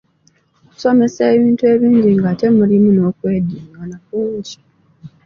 [0.63, 4.57] Okusomesa ebintu ebingi ng’ate mulimu n’okweddingana kungi.